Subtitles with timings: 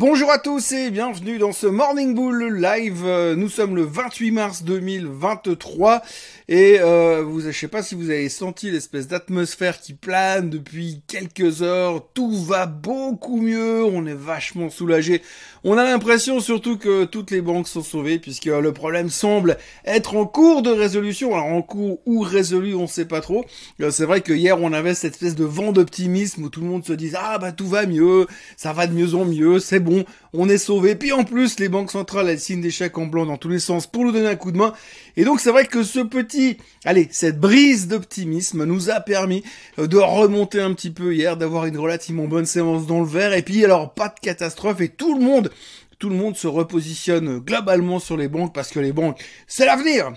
[0.00, 3.02] Bonjour à tous et bienvenue dans ce Morning Bull live.
[3.04, 6.00] Euh, nous sommes le 28 mars 2023
[6.48, 11.02] et euh, vous, je sais pas si vous avez senti l'espèce d'atmosphère qui plane depuis
[11.06, 12.02] quelques heures.
[12.14, 15.20] Tout va beaucoup mieux, on est vachement soulagé.
[15.64, 20.16] On a l'impression surtout que toutes les banques sont sauvées puisque le problème semble être
[20.16, 21.34] en cours de résolution.
[21.34, 23.44] Alors en cours ou résolu, on sait pas trop.
[23.82, 26.68] Euh, c'est vrai que hier on avait cette espèce de vent d'optimisme où tout le
[26.68, 28.26] monde se disait ah bah tout va mieux,
[28.56, 29.89] ça va de mieux en mieux, c'est bon
[30.32, 30.94] on est sauvé.
[30.94, 33.58] Puis en plus, les banques centrales, elles signent des chèques en blanc dans tous les
[33.58, 34.72] sens pour nous donner un coup de main.
[35.16, 39.42] Et donc c'est vrai que ce petit, allez, cette brise d'optimisme nous a permis
[39.78, 43.32] euh, de remonter un petit peu hier, d'avoir une relativement bonne séance dans le vert.
[43.32, 45.50] Et puis alors, pas de catastrophe et tout le monde,
[45.98, 50.12] tout le monde se repositionne globalement sur les banques parce que les banques, c'est l'avenir.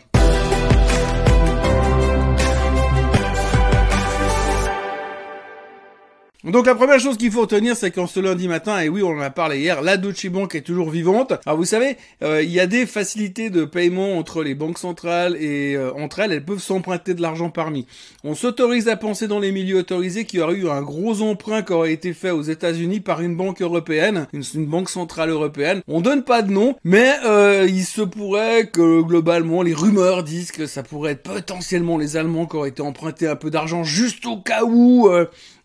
[6.44, 9.12] Donc la première chose qu'il faut retenir, c'est qu'en ce lundi matin, et oui, on
[9.12, 11.32] en a parlé hier, la Deutsche Bank est toujours vivante.
[11.46, 15.38] Alors vous savez, euh, il y a des facilités de paiement entre les banques centrales
[15.40, 17.88] et euh, entre elles, elles peuvent s'emprunter de l'argent parmi.
[18.26, 21.62] On s'autorise à penser dans les milieux autorisés qu'il y aurait eu un gros emprunt
[21.62, 25.82] qui aurait été fait aux États-Unis par une banque européenne, une, banque centrale européenne.
[25.88, 30.52] On donne pas de nom, mais euh, il se pourrait que globalement les rumeurs disent
[30.52, 34.26] que ça pourrait être potentiellement les Allemands qui auraient été empruntés un peu d'argent juste
[34.26, 35.10] au cas où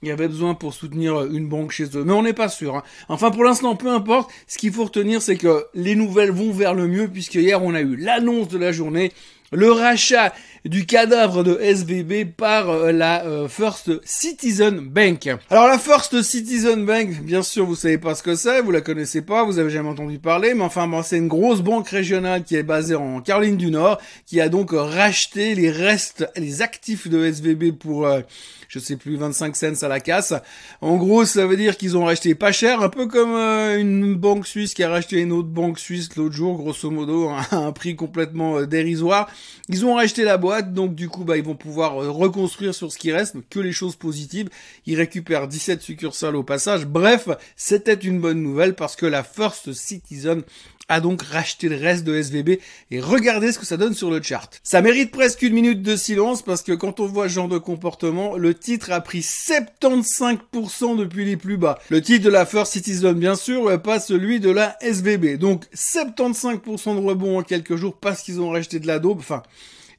[0.02, 2.04] il y avait besoin pour soutenir une banque chez eux.
[2.04, 2.76] Mais on n'est pas sûr.
[2.76, 2.82] Hein.
[3.08, 4.30] Enfin, pour l'instant, peu importe.
[4.46, 7.74] Ce qu'il faut retenir, c'est que les nouvelles vont vers le mieux, puisque hier, on
[7.74, 9.12] a eu l'annonce de la journée
[9.52, 10.32] le rachat
[10.64, 15.28] du cadavre de SVB par euh, la euh, First Citizen Bank.
[15.50, 18.80] Alors la First Citizen Bank, bien sûr, vous savez pas ce que c'est, vous la
[18.80, 22.44] connaissez pas, vous avez jamais entendu parler, mais enfin bon, c'est une grosse banque régionale
[22.44, 27.08] qui est basée en Caroline du Nord, qui a donc racheté les restes, les actifs
[27.08, 28.20] de SVB pour euh,
[28.68, 30.34] je sais plus, 25 cents à la casse.
[30.82, 34.46] En gros, ça veut dire qu'ils ont racheté pas cher, un peu comme une banque
[34.46, 37.96] suisse qui a racheté une autre banque suisse l'autre jour, grosso modo, à un prix
[37.96, 39.30] complètement dérisoire.
[39.68, 42.90] Ils ont racheté la boîte, donc du coup, bah, ils vont pouvoir euh, reconstruire sur
[42.90, 44.48] ce qui reste, que les choses positives.
[44.86, 46.86] Ils récupèrent 17 succursales au passage.
[46.86, 50.42] Bref, c'était une bonne nouvelle parce que la First Citizen
[50.88, 52.58] a donc racheté le reste de SVB
[52.90, 54.60] et regardez ce que ça donne sur le chart.
[54.62, 57.58] Ça mérite presque une minute de silence parce que quand on voit ce genre de
[57.58, 61.78] comportement, le titre a pris 75% depuis les plus bas.
[61.90, 65.38] Le titre de la First Citizen bien sûr, pas celui de la SVB.
[65.38, 69.18] Donc 75% de rebond en quelques jours parce qu'ils ont racheté de la daube.
[69.18, 69.42] Enfin,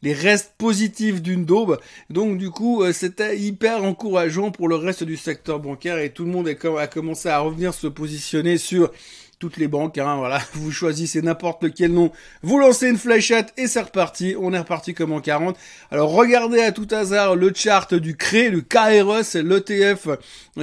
[0.02, 1.80] les restes positifs d'une daube.
[2.10, 6.26] Donc du coup, euh, c'était hyper encourageant pour le reste du secteur bancaire et tout
[6.26, 8.92] le monde a commencé à revenir se positionner sur
[9.40, 12.12] toutes les banques, hein, voilà, vous choisissez n'importe quel nom,
[12.44, 15.58] vous lancez une fléchette et c'est reparti, on est reparti comme en 40.
[15.92, 20.10] Alors regardez à tout hasard le chart du CRE, le KRE, c'est l'ETF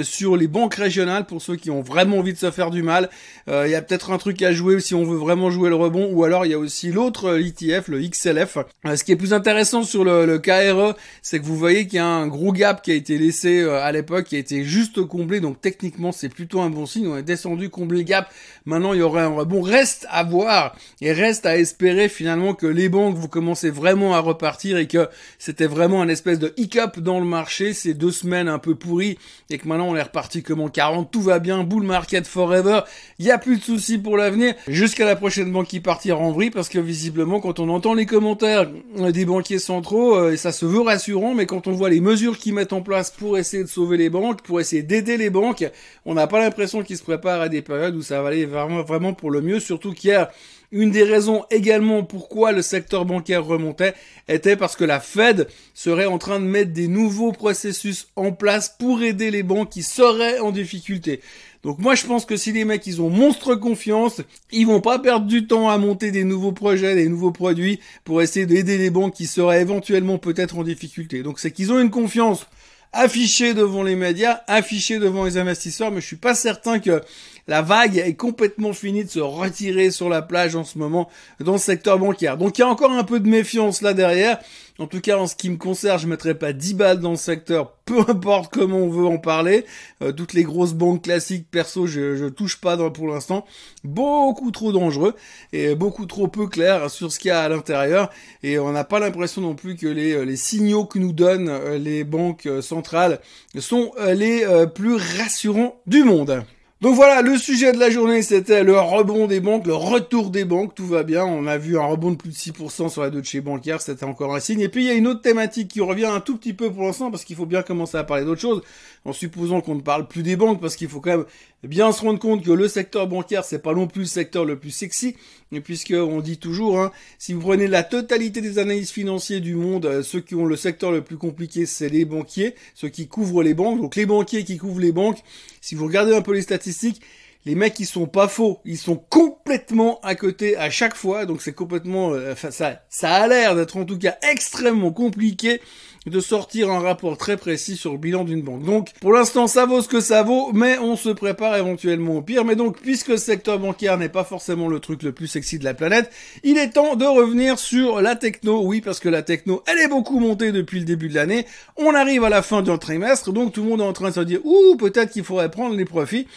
[0.02, 3.08] sur les banques régionales pour ceux qui ont vraiment envie de se faire du mal.
[3.48, 5.76] Euh, il y a peut-être un truc à jouer si on veut vraiment jouer le
[5.76, 8.58] rebond, ou alors il y a aussi l'autre ETF, le XLF.
[8.84, 11.96] Euh, ce qui est plus intéressant sur le, le KRE, c'est que vous voyez qu'il
[11.96, 14.64] y a un gros gap qui a été laissé euh, à l'époque, qui a été
[14.64, 18.30] juste comblé, donc techniquement c'est plutôt un bon signe, on est descendu, comblé le gap,
[18.66, 19.62] Maintenant, il y aurait un rebond.
[19.62, 24.18] Reste à voir et reste à espérer finalement que les banques vont commencer vraiment à
[24.18, 28.48] repartir et que c'était vraiment un espèce de hiccup dans le marché, ces deux semaines
[28.48, 29.18] un peu pourries
[29.50, 32.80] et que maintenant on est reparti comme en 40, tout va bien, bull market forever,
[33.20, 36.32] il y a plus de soucis pour l'avenir jusqu'à la prochaine banque qui partira en
[36.32, 38.68] vrille parce que visiblement quand on entend les commentaires
[39.12, 42.54] des banquiers centraux, euh, ça se veut rassurant, mais quand on voit les mesures qu'ils
[42.54, 45.64] mettent en place pour essayer de sauver les banques, pour essayer d'aider les banques,
[46.04, 49.14] on n'a pas l'impression qu'ils se préparent à des périodes où ça va aller vraiment,
[49.14, 50.28] pour le mieux, surtout qu'hier,
[50.72, 53.94] une des raisons également pourquoi le secteur bancaire remontait
[54.28, 58.74] était parce que la Fed serait en train de mettre des nouveaux processus en place
[58.76, 61.20] pour aider les banques qui seraient en difficulté.
[61.62, 64.20] Donc moi je pense que si les mecs ils ont monstre confiance,
[64.52, 68.22] ils vont pas perdre du temps à monter des nouveaux projets, des nouveaux produits pour
[68.22, 71.22] essayer d'aider les banques qui seraient éventuellement peut-être en difficulté.
[71.22, 72.46] Donc c'est qu'ils ont une confiance
[72.92, 77.02] affichée devant les médias, affichée devant les investisseurs, mais je suis pas certain que
[77.48, 81.08] la vague est complètement finie de se retirer sur la plage en ce moment
[81.40, 82.36] dans le secteur bancaire.
[82.36, 84.38] Donc il y a encore un peu de méfiance là derrière.
[84.78, 87.16] En tout cas, en ce qui me concerne, je mettrai pas 10 balles dans le
[87.16, 89.64] secteur, peu importe comment on veut en parler.
[90.02, 93.46] Euh, toutes les grosses banques classiques, perso, je, je touche pas pour l'instant.
[93.84, 95.14] Beaucoup trop dangereux
[95.54, 98.10] et beaucoup trop peu clair sur ce qu'il y a à l'intérieur.
[98.42, 101.78] Et on n'a pas l'impression non plus que les, les, signaux que nous donnent euh,
[101.78, 103.20] les banques euh, centrales
[103.58, 104.44] sont les
[104.74, 106.44] plus rassurants du monde.
[106.82, 110.44] Donc voilà, le sujet de la journée, c'était le rebond des banques, le retour des
[110.44, 111.24] banques, tout va bien.
[111.24, 114.34] On a vu un rebond de plus de 6% sur la Deutsche bancaire, c'était encore
[114.34, 114.60] un signe.
[114.60, 116.82] Et puis il y a une autre thématique qui revient un tout petit peu pour
[116.82, 118.60] l'instant, parce qu'il faut bien commencer à parler d'autre chose,
[119.06, 121.24] en supposant qu'on ne parle plus des banques, parce qu'il faut quand même
[121.64, 124.58] bien se rendre compte que le secteur bancaire, c'est pas non plus le secteur le
[124.58, 125.16] plus sexy,
[125.64, 129.86] puisque on dit toujours, hein, si vous prenez la totalité des analystes financiers du monde,
[129.86, 133.42] euh, ceux qui ont le secteur le plus compliqué, c'est les banquiers, ceux qui couvrent
[133.42, 135.18] les banques, donc les banquiers qui couvrent les banques.
[135.60, 137.00] Si vous regardez un peu les statistiques,
[137.46, 141.40] les mecs ils sont pas faux, ils sont complètement à côté à chaque fois, donc
[141.40, 145.60] c'est complètement, euh, ça, ça a l'air d'être en tout cas extrêmement compliqué
[146.06, 148.64] de sortir un rapport très précis sur le bilan d'une banque.
[148.64, 152.22] Donc, pour l'instant, ça vaut ce que ça vaut, mais on se prépare éventuellement au
[152.22, 152.44] pire.
[152.44, 155.64] Mais donc, puisque le secteur bancaire n'est pas forcément le truc le plus sexy de
[155.64, 156.10] la planète,
[156.44, 158.62] il est temps de revenir sur la techno.
[158.64, 161.44] Oui, parce que la techno, elle est beaucoup montée depuis le début de l'année.
[161.76, 164.14] On arrive à la fin d'un trimestre, donc tout le monde est en train de
[164.14, 166.28] se dire, ouh, peut-être qu'il faudrait prendre les profits.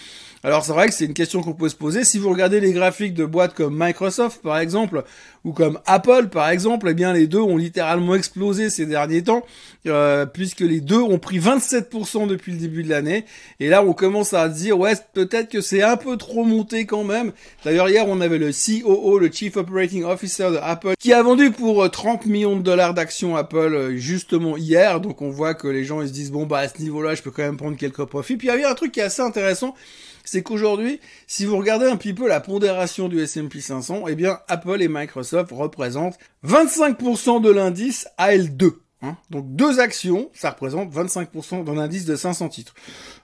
[0.44, 2.06] Alors c'est vrai que c'est une question qu'on peut se poser.
[2.06, 5.04] Si vous regardez les graphiques de boîtes comme Microsoft par exemple,
[5.44, 9.44] ou comme Apple par exemple, eh bien les deux ont littéralement explosé ces derniers temps,
[9.88, 13.26] euh, puisque les deux ont pris 27% depuis le début de l'année.
[13.60, 17.04] Et là on commence à dire ouais peut-être que c'est un peu trop monté quand
[17.04, 17.34] même.
[17.66, 21.52] D'ailleurs hier on avait le COO, le Chief Operating Officer de Apple, qui a vendu
[21.52, 25.02] pour 30 euh, millions de dollars d'actions Apple euh, justement hier.
[25.02, 27.24] Donc on voit que les gens ils se disent bon bah à ce niveau-là je
[27.24, 28.38] peux quand même prendre quelques profits.
[28.38, 29.76] Puis il y avait un truc qui est assez intéressant
[30.32, 34.40] c'est qu'aujourd'hui, si vous regardez un petit peu la pondération du S&P 500, eh bien
[34.48, 38.74] Apple et Microsoft représentent 25% de l'indice AL2.
[39.02, 39.18] Hein.
[39.32, 42.76] Donc deux actions, ça représente 25% d'un indice de 500 titres.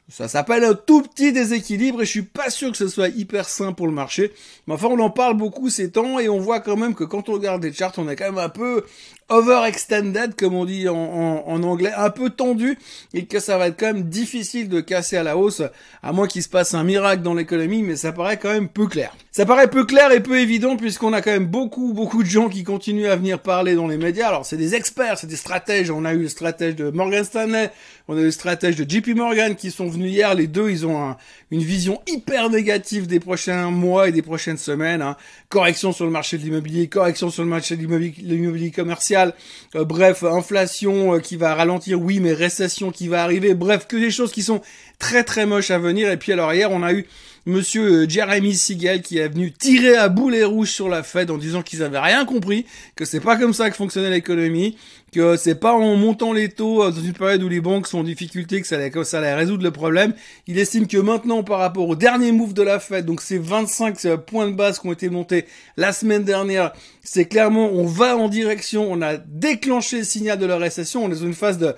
[0.08, 3.50] Ça s'appelle un tout petit déséquilibre et je suis pas sûr que ce soit hyper
[3.50, 4.32] sain pour le marché.
[4.68, 7.28] Mais enfin, on en parle beaucoup ces temps et on voit quand même que quand
[7.28, 8.84] on regarde les charts, on est quand même un peu
[9.30, 12.78] overextended, comme on dit en, en, anglais, un peu tendu
[13.16, 15.64] et que ça va être quand même difficile de casser à la hausse,
[16.04, 18.86] à moins qu'il se passe un miracle dans l'économie, mais ça paraît quand même peu
[18.86, 19.16] clair.
[19.32, 22.50] Ça paraît peu clair et peu évident puisqu'on a quand même beaucoup, beaucoup de gens
[22.50, 24.28] qui continuent à venir parler dans les médias.
[24.28, 25.90] Alors c'est des experts, c'est des stratèges.
[25.90, 27.72] On a eu le stratège de Morgan Stanley,
[28.08, 30.34] on a eu le stratège de JP Morgan qui sont hier.
[30.36, 31.16] Les deux, ils ont
[31.52, 35.02] une vision hyper négative des prochains mois et des prochaines semaines.
[35.02, 35.16] Hein.
[35.50, 39.34] Correction sur le marché de l'immobilier, correction sur le marché de l'immobilier commercial.
[39.76, 43.54] Euh, bref, inflation euh, qui va ralentir, oui, mais récession qui va arriver.
[43.54, 44.62] Bref, que des choses qui sont
[45.00, 46.12] très très moches à venir.
[46.12, 47.06] Et puis alors hier, on a eu
[47.48, 51.38] Monsieur euh, Jeremy Siegel qui est venu tirer à boulet rouge sur la Fed en
[51.38, 52.66] disant qu'ils avaient rien compris,
[52.96, 54.78] que c'est pas comme ça que fonctionnait l'économie,
[55.12, 58.00] que c'est pas en montant les taux euh, dans une période où les banques sont
[58.00, 60.16] en difficulté que ça allait, ça allait résoudre le problème.
[60.48, 64.06] Il estime que maintenant, par rapport au dernier move de la Fed, donc ces 25
[64.06, 65.46] euh, points de base qui ont été montés
[65.78, 70.48] la semaine dernière, c'est clairement, on va en direction, on a déclenché le signal de
[70.48, 71.76] la récession, on est dans une phase de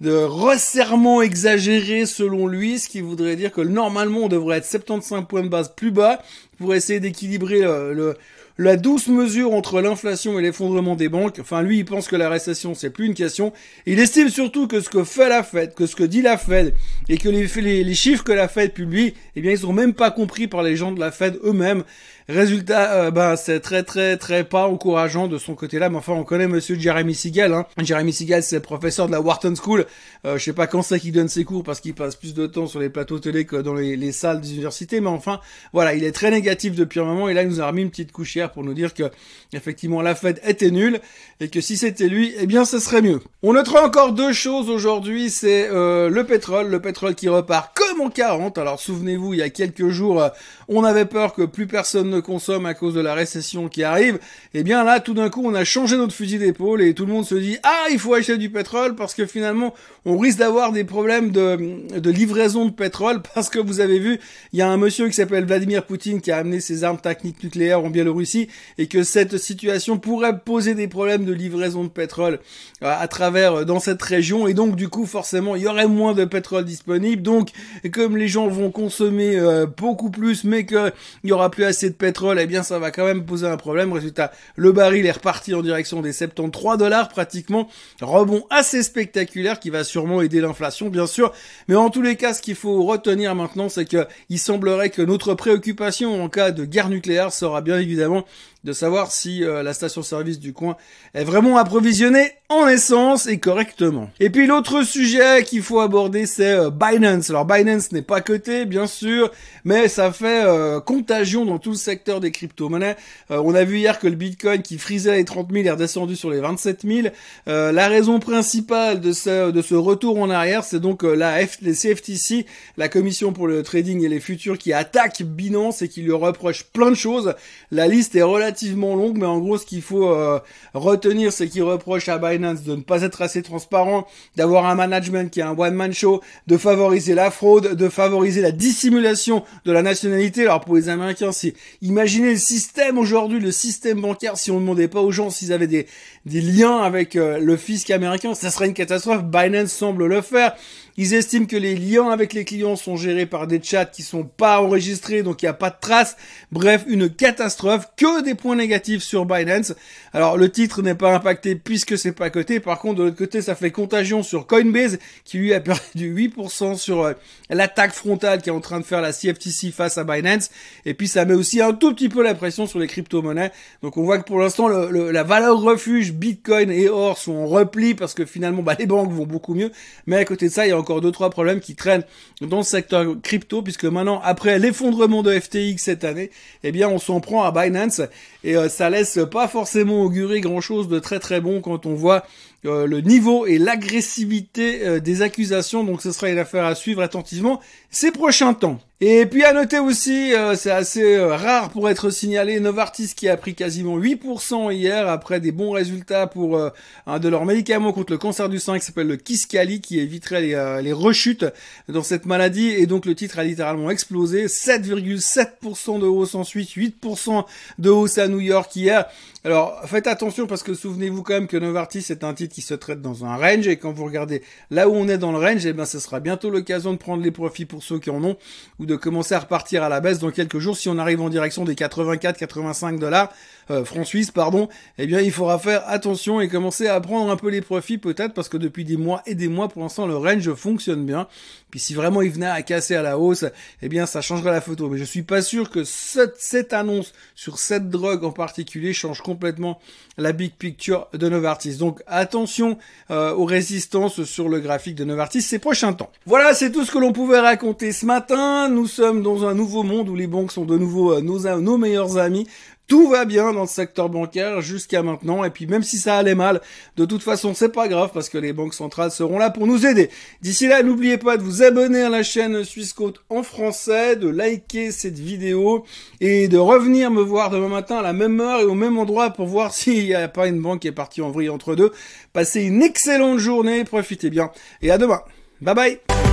[0.00, 5.24] de resserrement exagéré selon lui, ce qui voudrait dire que normalement on devrait être 75
[5.26, 6.22] points de base plus bas
[6.58, 8.16] pour essayer d'équilibrer le,
[8.58, 11.38] la douce mesure entre l'inflation et l'effondrement des banques.
[11.40, 13.52] Enfin, lui, il pense que la récession, c'est plus une question.
[13.84, 16.74] Il estime surtout que ce que fait la Fed, que ce que dit la Fed,
[17.08, 19.94] et que les, les, les chiffres que la Fed publie, eh bien, ils sont même
[19.94, 21.84] pas compris par les gens de la Fed eux-mêmes.
[22.28, 26.24] Résultat, euh, bah, c'est très très très pas encourageant de son côté-là, mais enfin on
[26.24, 27.52] connaît Monsieur Jeremy Siegel.
[27.52, 27.66] Hein.
[27.78, 29.86] Jeremy Siegel, c'est professeur de la Wharton School.
[30.24, 32.48] Euh, je sais pas quand c'est qu'il donne ses cours parce qu'il passe plus de
[32.48, 35.38] temps sur les plateaux télé que dans les, les, salles des universités, mais enfin
[35.72, 37.90] voilà, il est très négatif depuis un moment et là il nous a remis une
[37.90, 38.10] petite
[38.48, 39.04] pour nous dire que
[39.52, 41.00] effectivement la Fed était nulle
[41.40, 43.20] et que si c'était lui, eh bien ce serait mieux.
[43.42, 48.10] On notera encore deux choses aujourd'hui, c'est euh, le pétrole, le pétrole qui repart en
[48.10, 48.58] 40.
[48.58, 50.28] Alors souvenez-vous, il y a quelques jours, euh,
[50.68, 54.16] on avait peur que plus personne ne consomme à cause de la récession qui arrive.
[54.54, 57.06] Et eh bien là, tout d'un coup, on a changé notre fusil d'épaule et tout
[57.06, 59.74] le monde se dit ah il faut acheter du pétrole parce que finalement
[60.04, 64.18] on risque d'avoir des problèmes de, de livraison de pétrole parce que vous avez vu,
[64.52, 67.42] il y a un monsieur qui s'appelle Vladimir Poutine qui a amené ses armes techniques
[67.42, 68.48] nucléaires en Biélorussie
[68.78, 72.40] et que cette situation pourrait poser des problèmes de livraison de pétrole
[72.82, 75.88] euh, à travers euh, dans cette région et donc du coup forcément il y aurait
[75.88, 77.50] moins de pétrole disponible donc
[77.90, 80.92] comme les gens vont consommer euh, beaucoup plus mais qu'il
[81.24, 83.92] y aura plus assez de pétrole eh bien ça va quand même poser un problème.
[83.92, 87.68] Résultat le baril est reparti en direction des 73 dollars pratiquement.
[88.00, 91.32] Rebond assez spectaculaire qui va sûrement aider l'inflation bien sûr.
[91.68, 95.02] Mais en tous les cas ce qu'il faut retenir maintenant c'est que il semblerait que
[95.02, 98.24] notre préoccupation en cas de guerre nucléaire sera bien évidemment
[98.66, 100.76] de savoir si euh, la station-service du coin
[101.14, 104.10] est vraiment approvisionnée en essence et correctement.
[104.18, 107.30] Et puis l'autre sujet qu'il faut aborder, c'est euh, Binance.
[107.30, 109.30] Alors Binance n'est pas coté, bien sûr,
[109.64, 112.96] mais ça fait euh, contagion dans tout le secteur des crypto-monnaies.
[113.30, 116.30] on a vu hier que le Bitcoin qui frisait les 30 000 est redescendu sur
[116.30, 117.08] les 27 000.
[117.46, 122.46] la raison principale de ce, retour en arrière, c'est donc la CFTC,
[122.76, 126.64] la commission pour le trading et les futurs, qui attaque Binance et qui lui reproche
[126.64, 127.34] plein de choses.
[127.70, 130.38] La liste est relativement longue, mais en gros, ce qu'il faut euh,
[130.74, 135.30] retenir, c'est qu'il reproche à Binance de ne pas être assez transparent, d'avoir un management
[135.30, 139.82] qui est un one-man show, de favoriser la fraude, de favoriser la dissimulation de la
[139.82, 140.42] nationalité.
[140.42, 144.60] Alors pour les Américains, c'est imaginez le système aujourd'hui, le système bancaire, si on ne
[144.60, 145.86] demandait pas aux gens s'ils avaient des,
[146.24, 149.24] des liens avec euh, le fisc américain, ça serait une catastrophe.
[149.24, 150.54] Binance semble le faire.
[150.96, 154.24] Ils estiment que les liens avec les clients sont gérés par des chats qui sont
[154.24, 156.16] pas enregistrés, donc il n'y a pas de traces.
[156.52, 157.88] Bref, une catastrophe.
[157.96, 159.74] Que des points négatifs sur Binance.
[160.12, 162.60] Alors le titre n'est pas impacté puisque c'est pas coté.
[162.60, 166.76] Par contre, de l'autre côté, ça fait contagion sur Coinbase qui lui a perdu 8%
[166.76, 167.12] sur euh,
[167.50, 170.50] l'attaque frontale qui est en train de faire la CFTC face à Binance.
[170.84, 173.52] Et puis ça met aussi un tout petit peu la pression sur les crypto-monnaies.
[173.82, 177.94] Donc on voit que pour l'instant, la valeur refuge Bitcoin et or sont en repli
[177.94, 179.70] parce que finalement, bah, les banques vont beaucoup mieux.
[180.06, 182.04] Mais à côté de ça, il y a encore deux trois problèmes qui traînent
[182.40, 186.30] dans le secteur crypto puisque maintenant après l'effondrement de FTX cette année,
[186.62, 188.00] eh bien on s'en prend à Binance
[188.44, 191.94] et euh, ça laisse pas forcément augurer grand chose de très très bon quand on
[191.94, 192.24] voit
[192.64, 195.84] euh, le niveau et l'agressivité euh, des accusations.
[195.84, 197.60] Donc ce sera une affaire à suivre attentivement
[197.90, 198.80] ces prochains temps.
[199.02, 203.36] Et puis à noter aussi, euh, c'est assez rare pour être signalé, Novartis qui a
[203.36, 206.58] pris quasiment 8% hier après des bons résultats pour
[207.06, 210.40] un de leurs médicaments contre le cancer du sein qui s'appelle le Kisqali qui éviterait
[210.40, 211.44] les, les, rechutes
[211.90, 217.44] dans cette maladie et donc le titre a littéralement explosé, 7,7% de hausse ensuite, 8%
[217.78, 219.04] de hausse à New York hier.
[219.44, 222.74] Alors faites attention parce que souvenez-vous quand même que Novartis est un titre qui se
[222.74, 223.66] traite dans un range.
[223.68, 226.20] Et quand vous regardez là où on est dans le range, eh ben ce sera
[226.20, 228.36] bientôt l'occasion de prendre les profits pour ceux qui en ont
[228.78, 231.28] ou de commencer à repartir à la baisse dans quelques jours si on arrive en
[231.28, 233.32] direction des 84-85 dollars
[233.70, 234.68] euh, francs suisses pardon.
[234.98, 238.34] Eh bien il faudra faire attention et commencer à prendre un peu les profits peut-être
[238.34, 241.28] parce que depuis des mois et des mois pour l'instant le range fonctionne bien.
[241.70, 243.44] Puis si vraiment il venait à casser à la hausse,
[243.82, 244.88] eh bien ça changerait la photo.
[244.88, 249.20] Mais je suis pas sûr que cette, cette annonce sur cette drogue en particulier change
[249.20, 249.78] complètement
[250.16, 251.76] la big picture de Novartis.
[251.76, 252.78] Donc attention
[253.10, 256.10] euh, aux résistances sur le graphique de Novartis ces prochains temps.
[256.24, 258.68] Voilà, c'est tout ce que l'on pouvait raconter ce matin.
[258.68, 261.78] Nous sommes dans un nouveau monde où les banques sont de nouveau euh, nos, nos
[261.78, 262.46] meilleurs amis.
[262.86, 265.42] Tout va bien dans le secteur bancaire jusqu'à maintenant.
[265.44, 266.60] Et puis même si ça allait mal,
[266.96, 269.86] de toute façon c'est pas grave parce que les banques centrales seront là pour nous
[269.86, 270.08] aider.
[270.40, 274.92] D'ici là, n'oubliez pas de vous abonner à la chaîne Swissquote en français, de liker
[274.92, 275.84] cette vidéo
[276.20, 279.30] et de revenir me voir demain matin à la même heure et au même endroit
[279.30, 281.92] pour voir s'il n'y a pas une banque qui est partie en vrille entre deux.
[282.32, 284.50] Passez une excellente journée, profitez bien
[284.80, 285.22] et à demain.
[285.60, 286.25] Bye bye